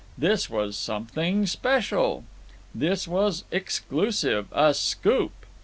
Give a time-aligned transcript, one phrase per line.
[0.17, 2.23] This was something special.
[2.73, 5.45] This was exclusive, a scoop.